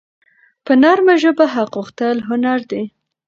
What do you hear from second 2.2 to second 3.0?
هنر دی.